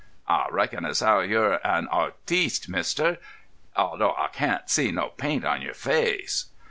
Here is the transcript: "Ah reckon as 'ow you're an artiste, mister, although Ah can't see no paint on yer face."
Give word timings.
"Ah 0.27 0.47
reckon 0.49 0.83
as 0.83 1.03
'ow 1.03 1.19
you're 1.19 1.59
an 1.63 1.87
artiste, 1.89 2.67
mister, 2.67 3.19
although 3.75 4.15
Ah 4.17 4.29
can't 4.29 4.67
see 4.67 4.89
no 4.89 5.09
paint 5.09 5.45
on 5.45 5.61
yer 5.61 5.75
face." 5.75 6.45